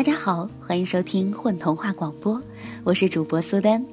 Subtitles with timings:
[0.00, 2.40] 大家好，欢迎收听混童话广播，
[2.84, 3.84] 我是主播苏丹。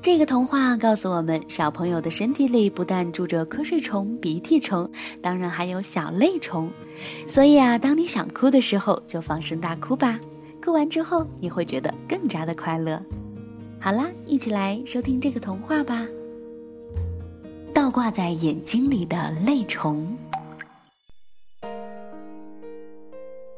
[0.00, 6.70] 这个童话告诉我们，小朋友的身体里不但住着瞌睡虫、鼻涕虫，当然还有小泪虫。
[7.28, 10.18] 所以啊，当你想哭的时候，就放声大哭吧。
[10.64, 12.98] 哭完之后，你会觉得更加的快乐。
[13.78, 16.08] 好啦，一起来收听这个童话吧。
[17.74, 20.16] 倒挂在眼睛里的泪虫，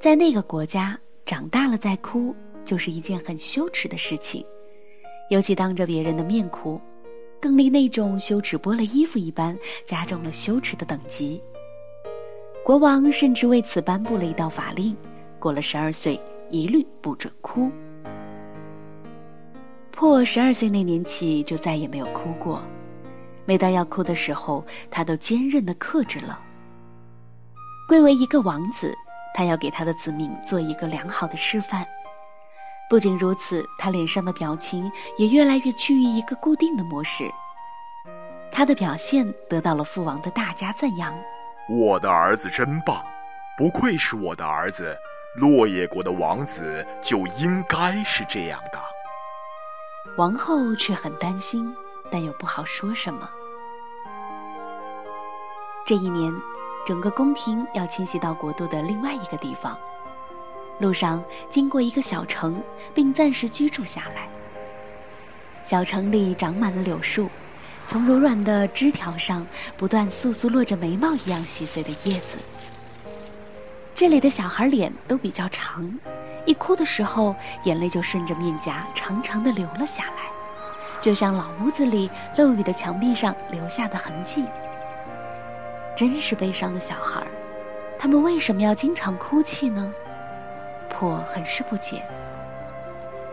[0.00, 4.42] 在那个国家，长大了再哭就是一件很羞耻的事情。
[5.28, 6.80] 尤其当着别人的面哭，
[7.38, 11.38] 更令那种羞耻剥了衣服一般，加重了羞耻的等级。
[12.64, 14.96] 国王甚至为此颁布了一道法令：
[15.38, 17.70] 过了十二岁，一律不准哭。
[19.90, 22.62] 破十二岁那年起，就再也没有哭过。
[23.44, 26.40] 每当要哭的时候，他都坚韧地克制了。
[27.86, 28.94] 贵为一个王子，
[29.38, 31.86] 他要给他的子民做一个良好的示范。
[32.90, 37.30] 不仅如此，他脸上的表情也越来越趋于一个固定的模式。
[38.50, 41.16] 他的表现得到了父王的大加赞扬。
[41.68, 43.00] 我的儿子真棒，
[43.56, 44.92] 不愧是我的儿子。
[45.36, 48.80] 落叶国的王子就应该是这样的。
[50.16, 51.72] 王后却很担心，
[52.10, 53.30] 但又不好说什么。
[55.86, 56.34] 这一年，
[56.88, 59.78] 整个宫廷要迁徙到国度的另外一个地方。
[60.78, 62.62] 路上经过一个小城，
[62.94, 64.26] 并暂时居住下来。
[65.62, 67.28] 小城里长满了柳树，
[67.86, 72.38] 从柔软的枝条上不断簌簌落着眉毛一样细碎的叶子。
[73.94, 75.92] 这里的小孩脸都比较长，
[76.46, 80.30] 一哭的时候，眼泪就顺着面颊长长的流了下来，
[81.02, 82.08] 就像老屋子里
[82.38, 84.46] 漏雨的墙壁上留下的痕迹。
[85.98, 87.26] 真是悲伤的小孩，
[87.98, 89.92] 他们为什么要经常哭泣呢？
[90.88, 92.04] 破很是不解，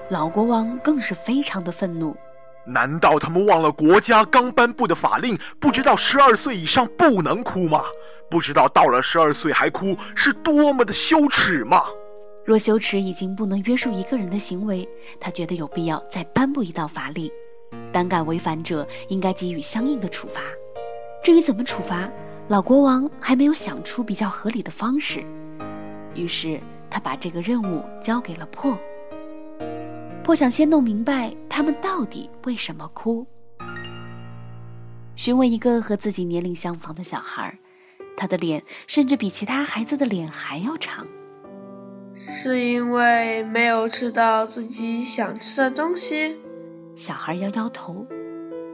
[0.10, 2.18] 老国王更是非常的愤怒。
[2.66, 7.84] 难道他们忘了国家刚颁布的法令，不知道十二岁以上不能哭吗？
[8.32, 11.84] 不知道到了十二岁还哭是多么的羞耻吗？
[12.44, 17.30] 若羞耻已经不能约束一个人的行为，他觉得有必要再颁布一道法令，
[17.92, 20.42] 胆敢违反者应该给予相应的处罚。
[21.24, 22.10] 至于怎么处罚，
[22.48, 25.24] 老国王还没有想出比较合理的方式，
[26.14, 26.60] 于是。
[26.88, 28.78] 他把这个任务交给了破。
[30.24, 33.28] 破想先弄明白他们到底为什么哭。
[35.18, 37.60] 询问一个和自己年龄相仿的小孩，
[38.16, 41.06] 他的脸甚至比其他孩子的脸还要长。
[42.30, 46.38] 是因为没有吃到自己想吃的东西？
[46.96, 48.08] 小孩摇摇头。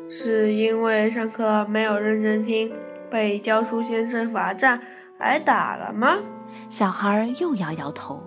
[0.08, 2.72] 是因为上课没有认真听，
[3.12, 4.82] 被教书先生罚站
[5.20, 6.18] 挨打了吗？
[6.70, 8.24] 小孩又摇摇头，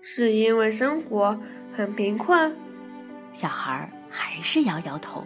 [0.00, 1.36] 是因为生活
[1.76, 2.56] 很贫困。
[3.32, 5.24] 小孩还是摇摇头，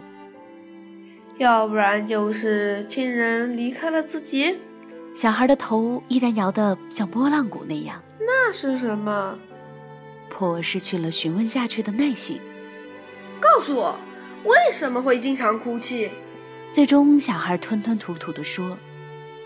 [1.37, 4.57] 要不然就是亲人离开了自己。
[5.13, 8.01] 小孩的头依然摇得像拨浪鼓那样。
[8.19, 9.37] 那是什么？
[10.29, 12.41] 破失去了询问下去的耐心。
[13.39, 13.97] 告诉我，
[14.43, 16.09] 为什么会经常哭泣？
[16.75, 18.77] 最终，小孩吞吞吐吐地说。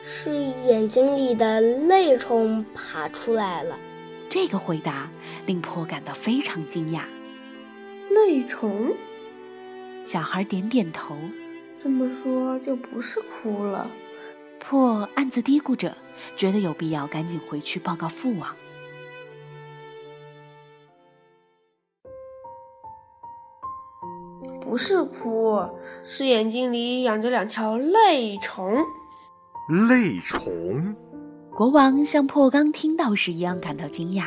[0.04, 0.34] 是
[0.66, 3.78] 眼睛里的泪虫爬出来了。
[4.28, 5.08] 这个回答
[5.46, 7.02] 令破感到非常惊讶。
[8.10, 8.96] 泪虫？
[10.04, 11.16] 小孩点点头。
[11.84, 13.88] 这么说就不是哭了。
[14.58, 15.96] 破暗自嘀咕着，
[16.36, 18.56] 觉得有必要赶紧回去报告父王。
[24.62, 25.60] 不是哭，
[26.06, 28.74] 是眼睛里养着两条泪虫。
[29.88, 30.96] 泪虫，
[31.56, 34.26] 国王像破刚听到时一样感到惊讶，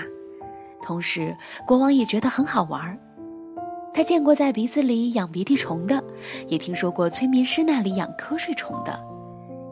[0.83, 2.99] 同时国王也觉得很好玩。
[3.93, 6.03] 他见过在鼻子里养鼻涕虫的，
[6.49, 8.99] 也听说过催眠师那里养瞌睡虫的，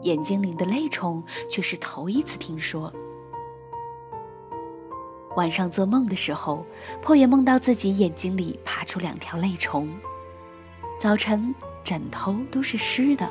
[0.03, 2.91] 眼睛里的泪虫却是头一次听说。
[5.37, 6.65] 晚上做梦的时候，
[7.01, 9.89] 破也梦到自己眼睛里爬出两条泪虫。
[11.01, 13.27] 早晨，枕头都是湿的。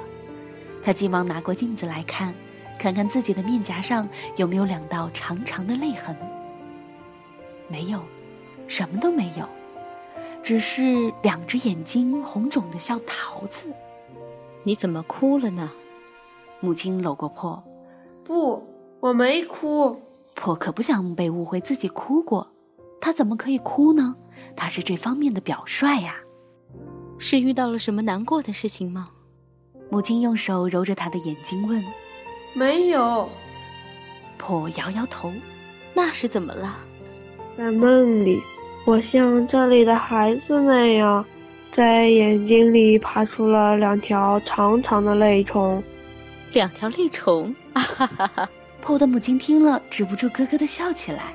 [0.82, 2.34] 他急忙拿过镜子来看，
[2.80, 6.16] 看看自己的面颊上有没有两道长长的泪痕。
[7.68, 8.02] 没有，
[8.66, 9.48] 什么都没有，
[10.42, 13.72] 只是两只眼睛红肿的像桃子。
[14.64, 15.70] 你怎么哭了呢？
[16.58, 17.62] 母亲搂过破。
[18.24, 18.66] 不，
[18.98, 19.96] 我没哭。
[20.34, 22.50] 破可不想被误会自己哭过，
[23.00, 24.16] 他怎么可以哭呢？
[24.56, 26.16] 他是这方面的表率呀。
[27.20, 29.06] 是遇到了什么难过的事情吗？
[29.90, 31.84] 母亲用手揉着他的眼睛，问
[32.54, 33.28] ：“没有。”
[34.38, 35.30] 婆摇摇头
[35.92, 36.78] ：“那是怎么了？”
[37.58, 38.40] 在梦里，
[38.86, 41.22] 我像这里的孩子那样，
[41.76, 45.82] 在眼睛里爬出了两条长长的泪虫。
[46.54, 48.48] 两条泪虫，啊哈哈哈！
[48.80, 51.34] 婆的母亲听了，止不住咯咯的笑起来。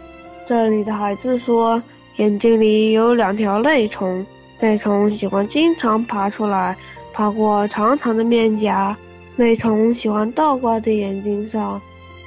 [0.49, 1.81] 这里的孩子说，
[2.17, 4.25] 眼睛里有两条泪虫，
[4.65, 6.75] 泪虫喜欢经常爬出来，
[7.13, 8.97] 爬过长长的面颊。
[9.35, 11.79] 泪虫喜欢倒挂在眼睛上。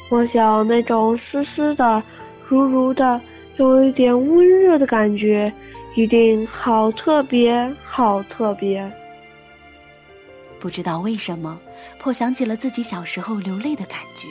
[0.09, 2.01] 我想那种湿湿的、
[2.47, 3.21] 如如的，
[3.57, 5.53] 有一点温热的感觉，
[5.97, 8.89] 一定好特别，好特别。
[10.61, 11.59] 不知道为什么，
[11.99, 14.29] 破想起了自己小时候流泪的感觉。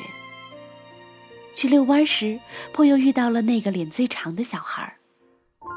[1.54, 2.39] 去遛弯时，
[2.71, 4.94] 破又遇到了那个脸最长的小孩。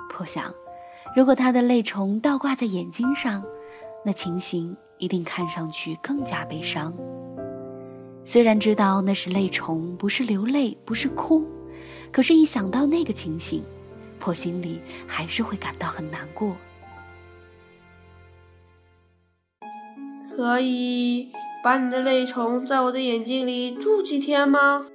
[0.09, 0.55] 破想，
[1.17, 3.43] 如果他的泪虫倒挂在眼睛上，
[4.05, 6.95] 那情形一定看上去更加悲伤。
[8.25, 11.45] 虽然知道那是泪虫，不是流泪，不是哭，
[12.13, 13.65] 可是，一想到那个情形，
[14.21, 16.55] 破心里还是会感到很难过。
[20.37, 21.33] 可以
[21.65, 24.87] 把你的泪虫在我的眼睛里住几天吗？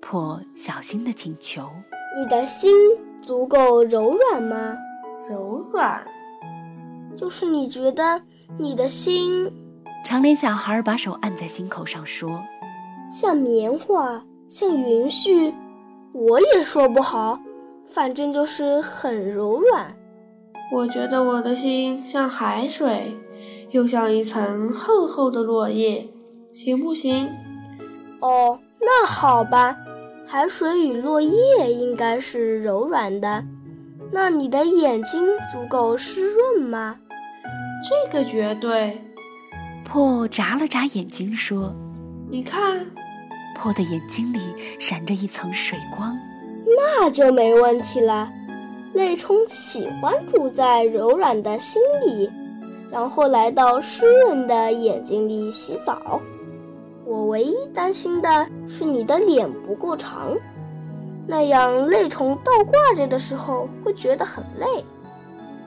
[0.00, 1.70] 破小心的请求。
[2.16, 2.74] 你的心
[3.22, 4.76] 足够柔软吗？
[5.28, 6.02] 柔软，
[7.16, 8.20] 就是你觉得
[8.56, 9.52] 你的心……
[10.04, 12.40] 长脸小孩把手按在心口上说
[13.08, 15.52] ：“像棉花，像云絮，
[16.12, 17.38] 我也说不好，
[17.90, 19.94] 反正就是很柔软。
[20.72, 23.12] 我觉得我的心像海水。”
[23.70, 26.08] 又像一层厚厚的落叶，
[26.54, 27.28] 行不行？
[28.20, 29.76] 哦，那好吧。
[30.26, 31.30] 海水与落叶
[31.70, 33.44] 应该是柔软的。
[34.10, 35.22] 那你的眼睛
[35.52, 36.96] 足够湿润吗？
[37.82, 39.00] 这个绝对。
[39.84, 41.74] 破眨了眨眼睛说
[42.28, 42.84] ：“你看。”
[43.56, 44.40] 破的眼睛里
[44.78, 46.16] 闪着一层水光。
[46.76, 48.30] 那就没问题了。
[48.94, 52.30] 泪虫喜欢住在柔软的心里。
[52.90, 56.20] 然后来到湿润的眼睛里洗澡。
[57.04, 60.34] 我唯一担心的是你的脸不够长，
[61.30, 64.66] 那样泪虫倒挂着的时候会觉得很累。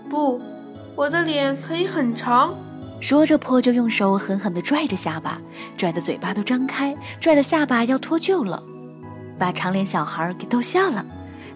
[0.10, 0.42] 不，
[0.96, 2.56] 我的脸可以很长。
[3.00, 5.40] 说着，破就用手狠狠地拽着下巴，
[5.78, 8.62] 拽得嘴巴都张开，拽得下巴要脱臼了，
[9.38, 11.06] 把长脸小孩给逗笑了。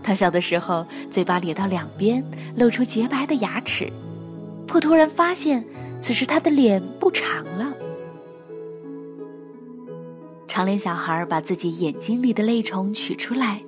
[0.04, 2.24] 他笑的时候，嘴巴咧到两边，
[2.56, 3.92] 露出洁白的牙齿。
[4.68, 5.66] 破突然发现，
[6.00, 7.74] 此时他的脸不长了。
[10.48, 13.62] 长脸小孩把自己眼睛里的泪虫取出来，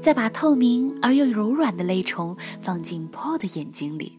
[0.00, 4.18] 再把透明而又柔软的泪虫放进破的眼睛里。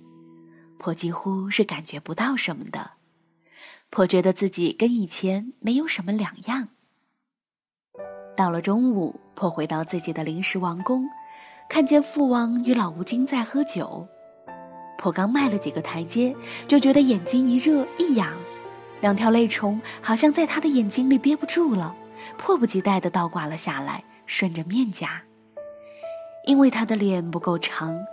[0.77, 2.92] 破几乎是感觉不到什么的。
[3.89, 6.69] 破觉得自己跟以前没有什么两样。
[8.36, 11.06] 到了中午，破回到自己的临时王宫，
[11.69, 14.07] 看见父王与老吴京在喝酒。
[14.98, 16.36] 破刚迈了几个台阶，
[16.68, 18.33] 就觉得眼睛一热一痒，
[19.01, 21.95] 两条泪虫好像在他的眼睛里憋不住了，
[22.38, 25.21] 迫不及待地倒挂了下来，顺着面颊。
[26.44, 28.06] 因为他的脸不够长，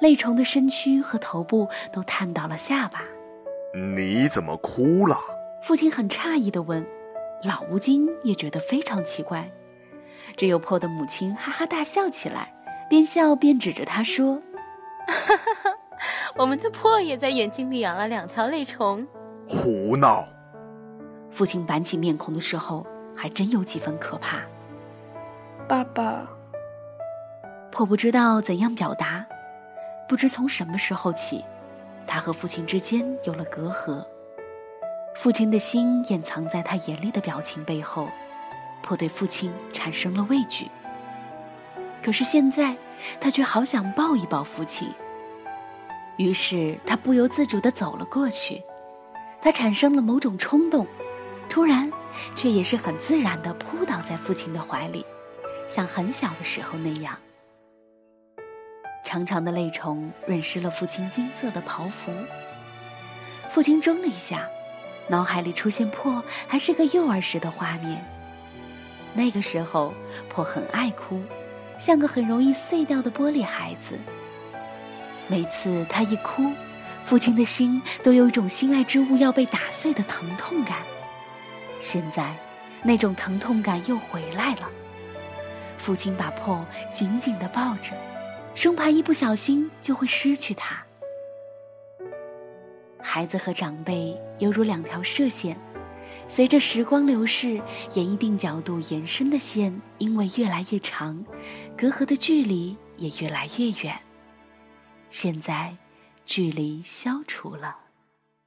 [0.00, 3.02] 泪虫的身躯和头部都探到了下巴。
[3.96, 5.18] 你怎么哭了？
[5.62, 6.84] 父亲很诧异地问。
[7.42, 9.50] 老吴京也觉得非常奇怪。
[10.36, 12.54] 只有破的母亲哈哈大笑起来，
[12.88, 14.40] 边笑边指着他说
[15.06, 15.70] ：“哈哈哈。”
[16.36, 19.06] 我们的破也在眼睛里养了两条泪虫，
[19.46, 20.26] 胡闹！
[21.30, 24.38] 父亲板起面孔的时候，还真有几分可怕。
[25.68, 26.26] 爸爸，
[27.74, 29.26] 破不知道怎样表达，
[30.08, 31.44] 不知从什么时候起，
[32.06, 34.00] 他和父亲之间有了隔阂。
[35.16, 38.08] 父亲的心掩藏在他严厉的表情背后，
[38.80, 40.70] 颇对父亲产生了畏惧。
[42.00, 42.76] 可是现在，
[43.20, 44.88] 他却好想抱一抱父亲。
[46.16, 48.62] 于是他不由自主地走了过去，
[49.42, 50.86] 他产生了某种冲动，
[51.48, 51.90] 突然，
[52.36, 55.04] 却也是很自然地扑倒在父亲的怀里，
[55.66, 57.18] 像很小的时候那样。
[59.14, 62.10] 长长的泪虫润湿了父亲金色的袍服。
[63.48, 64.48] 父亲怔了一下，
[65.06, 68.04] 脑海里出现破还是个幼儿时的画面。
[69.12, 69.94] 那个时候，
[70.28, 71.22] 破很爱哭，
[71.78, 73.96] 像个很容易碎掉的玻璃孩子。
[75.28, 76.50] 每次他一哭，
[77.04, 80.78] 父亲的心都有一种心爱之物要被打碎的疼痛感。
[81.78, 82.34] 现在，
[82.82, 84.68] 那种疼痛感又回来了。
[85.78, 87.92] 父亲把破紧紧地抱着，
[88.54, 90.84] 生怕一不小心就会失去他。
[93.02, 95.58] 孩子和长辈犹如两条射线，
[96.28, 97.60] 随着时光流逝，
[97.92, 101.24] 沿一定角度延伸的线，因为越来越长，
[101.76, 103.98] 隔阂的距离也越来越远。
[105.10, 105.76] 现在
[106.24, 107.76] 距离消除了。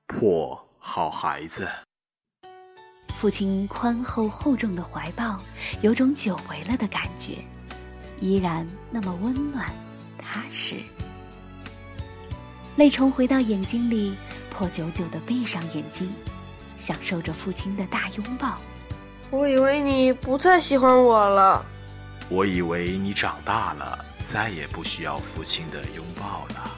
[0.08, 1.68] 破好孩子，
[3.14, 5.38] 父亲宽厚厚重的怀抱，
[5.82, 7.36] 有种久违了的感觉，
[8.20, 9.72] 依然那么温暖
[10.28, 10.76] 踏实。
[12.76, 14.14] 泪虫回到眼睛里，
[14.50, 16.14] 破久久的闭上眼睛，
[16.76, 18.60] 享受着父亲的大拥抱。
[19.32, 21.66] 我以为你不再喜欢我了。
[22.30, 26.72] 我以为你长大了，再也不需要父亲的拥抱了。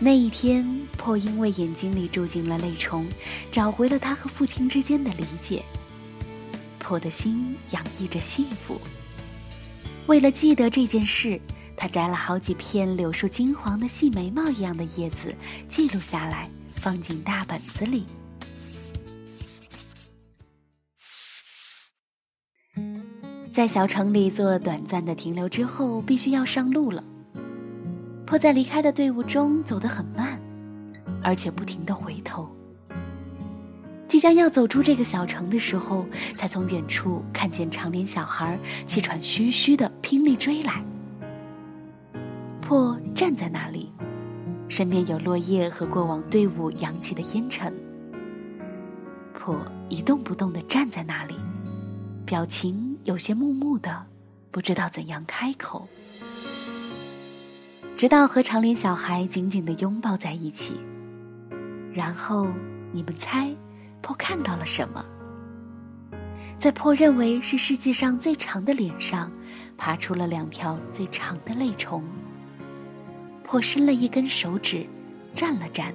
[0.00, 0.66] 那一天，
[0.98, 3.06] 破因为眼睛里住进了泪虫，
[3.52, 5.62] 找回了他和父亲之间的理解。
[6.80, 8.78] 破的心洋溢着幸福。
[10.06, 11.40] 为了记得这件事，
[11.76, 15.34] 他摘了好几片柳树金黄的细眉毛一样的叶子，
[15.68, 18.04] 记录下来，放进大本子里。
[23.52, 27.04] 在小城里做短暂的停留之后，必须要上路了。
[28.26, 30.40] 迫在离开的队伍中走得很慢，
[31.22, 32.48] 而且不停地回头。
[34.08, 40.84] 即将要走出这个小城的时候，才从远处看见长脸小孩气喘吁吁地拼力追来。
[42.66, 43.92] 破站在那里，
[44.70, 47.70] 身边有落叶和过往队伍扬起的烟尘。
[49.34, 51.34] 破一动不动地站在那里，
[52.24, 52.98] 表情。
[53.04, 54.06] 有些木木的，
[54.50, 55.86] 不知道怎样开口。
[57.94, 60.80] 直到和长脸小孩紧紧的拥抱在一起，
[61.92, 62.48] 然后
[62.92, 63.54] 你们猜，
[64.00, 65.04] 破看到了什么？
[66.58, 69.30] 在破认为是世界上最长的脸上，
[69.76, 72.02] 爬出了两条最长的泪虫。
[73.44, 74.84] 破伸了一根手指，
[75.34, 75.92] 蘸了蘸，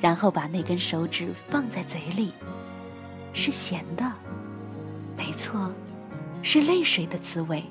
[0.00, 2.32] 然后把那根手指放在嘴里，
[3.32, 4.10] 是咸的，
[5.16, 5.70] 没错。
[6.42, 7.62] 是泪水的滋味。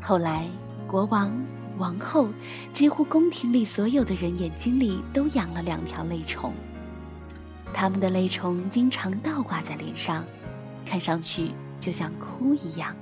[0.00, 0.46] 后来，
[0.86, 1.30] 国王、
[1.76, 2.30] 王后，
[2.72, 6.50] 几乎宫廷里所有的人眼睛里都养了两条泪虫。
[7.74, 10.24] 他们的泪虫经常倒挂在脸上，
[10.86, 12.96] 看上去就像哭一样。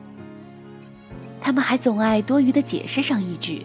[1.40, 3.64] 他们还总爱多余的解释上一句：“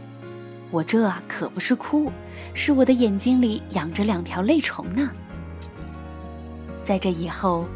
[0.72, 2.12] 我这可不是哭，
[2.54, 5.12] 是我的眼睛里养着两条泪虫呢。”
[6.84, 7.68] 在这以后。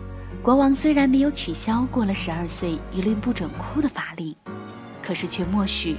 [0.44, 4.36] 国王虽然没有取消过了十二岁一律不准哭的法令，
[5.02, 5.98] 可是却默许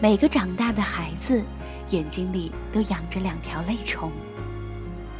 [0.00, 1.42] 每个长大的孩子
[1.88, 4.12] 眼睛里都养着两条泪虫。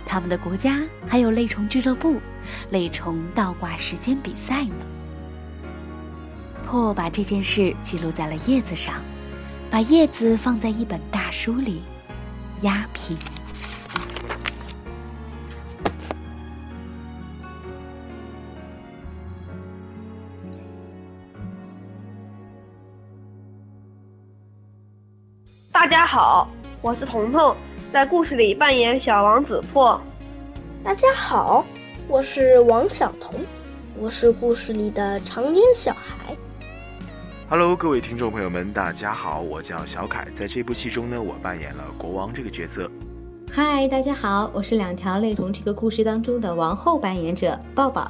[0.06, 2.20] 他们的国家还有泪虫俱乐部、
[2.70, 4.86] 泪虫倒挂时间比赛呢。
[6.64, 9.02] 破把这件事记录在了叶子上，
[9.70, 11.80] 把叶子放在一本大书里，
[12.62, 13.16] 压平。
[25.70, 26.50] 大家好，
[26.82, 27.56] 我是彤彤，
[27.92, 30.00] 在故事里扮演小王子破。
[30.82, 31.64] 大家好，
[32.08, 33.36] 我是王小彤，
[33.96, 36.36] 我是故事里的长脸小孩。
[37.50, 42.88] Hello，各位听众朋友们，大家好，我叫小凯，在这部戏中呢，我扮演了国王这个角色。
[43.50, 48.08] 嗨，大家好，我是两条泪虫这个故事当中的王后扮演者抱抱。